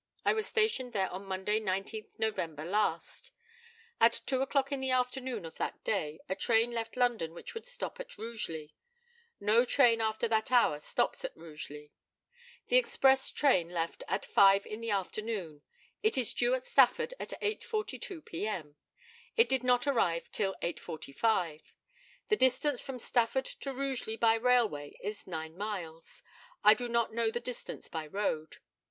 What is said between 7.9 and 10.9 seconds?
at Rugeley. No train after that hour